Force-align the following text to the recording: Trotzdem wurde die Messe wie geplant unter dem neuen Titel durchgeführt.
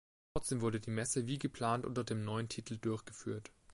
Trotzdem 0.33 0.61
wurde 0.61 0.79
die 0.79 0.89
Messe 0.89 1.27
wie 1.27 1.37
geplant 1.37 1.85
unter 1.85 2.03
dem 2.03 2.23
neuen 2.23 2.49
Titel 2.49 2.79
durchgeführt. 2.79 3.51